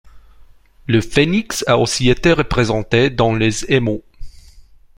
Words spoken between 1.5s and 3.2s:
a aussi été représenté